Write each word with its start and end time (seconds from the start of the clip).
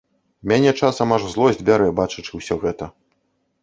Мяне 0.51 0.71
часам 0.79 1.13
аж 1.19 1.29
злосць 1.35 1.63
бярэ, 1.69 1.93
бачачы 2.03 2.31
ўсё 2.43 2.63
гэта. 2.69 2.95